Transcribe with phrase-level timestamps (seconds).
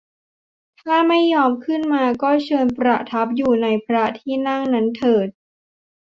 [0.81, 5.27] ถ้าไม่ยอมขึ้นมาก็เชิญประทับอยู่ในพระที่นั่งนั้นเถิด